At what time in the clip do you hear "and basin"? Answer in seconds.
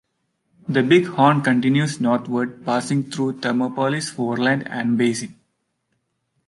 4.67-5.35